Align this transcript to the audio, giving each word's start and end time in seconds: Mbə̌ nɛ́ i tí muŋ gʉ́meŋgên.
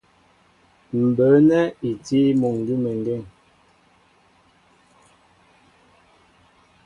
Mbə̌ 1.01 1.31
nɛ́ 1.49 1.63
i 1.89 1.91
tí 2.05 2.19
muŋ 2.39 2.55
gʉ́meŋgên. 2.65 3.23